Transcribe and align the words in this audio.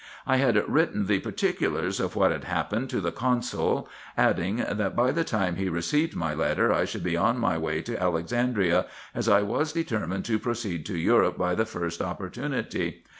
I 0.25 0.37
had 0.37 0.57
written 0.67 1.05
the 1.05 1.19
particulars 1.19 1.99
of 1.99 2.15
what 2.15 2.31
had 2.31 2.45
happened, 2.45 2.89
to 2.89 3.01
the 3.01 3.11
consul, 3.11 3.87
adding, 4.17 4.55
that 4.55 4.95
by 4.95 5.11
the 5.11 5.23
time 5.23 5.57
he 5.57 5.69
received 5.69 6.15
my 6.15 6.33
letter 6.33 6.73
I 6.73 6.85
should 6.85 7.03
be 7.03 7.15
on 7.15 7.37
my 7.37 7.55
way 7.59 7.83
to 7.83 8.01
Alexandria, 8.01 8.87
as 9.13 9.29
I 9.29 9.43
was 9.43 9.73
determined 9.73 10.25
to 10.25 10.39
proceed 10.39 10.87
to 10.87 10.97
Europe 10.97 11.37
by 11.37 11.53
the 11.53 11.67
first 11.67 12.01
opportunity. 12.01 13.03